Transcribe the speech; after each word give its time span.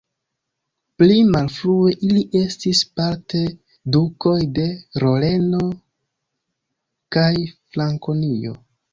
Pli 1.01 1.15
malfrue 1.33 1.91
ili 2.07 2.21
estis 2.39 2.79
parte 2.99 3.41
dukoj 3.95 4.37
de 4.55 4.65
Loreno 5.03 5.61
kaj 7.17 7.27
Frankonio. 7.75 8.55